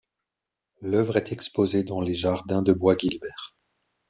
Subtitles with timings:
[0.81, 3.53] L'œuvre est exposée dans les jardins de Bois-Guilbert.